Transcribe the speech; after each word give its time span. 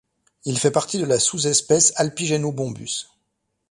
Il 0.45 0.57
fait 0.57 0.71
partie 0.71 0.97
de 0.97 1.05
la 1.05 1.19
sous-espèce 1.19 1.93
Alpigenobombus. 1.95 3.07